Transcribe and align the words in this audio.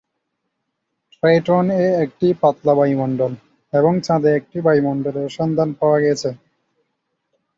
Triton 1.13 1.65
এ 1.79 1.87
একটি 2.05 2.27
পাতলা 2.41 2.73
বায়ুমণ্ডল, 2.75 3.31
এবং 3.73 3.93
চাঁদে 4.05 4.29
একটি 4.35 4.57
বায়ুমণ্ডলের 4.65 5.27
সন্ধান 5.37 5.69
পাওয়া 5.79 5.99
গেছে। 6.05 6.29